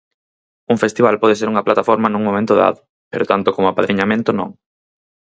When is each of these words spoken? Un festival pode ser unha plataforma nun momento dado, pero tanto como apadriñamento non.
Un 0.73 0.77
festival 0.83 1.15
pode 1.21 1.37
ser 1.39 1.47
unha 1.51 1.65
plataforma 1.67 2.07
nun 2.11 2.23
momento 2.27 2.53
dado, 2.61 2.79
pero 3.11 3.29
tanto 3.31 3.49
como 3.55 3.67
apadriñamento 3.69 4.29
non. 4.39 4.49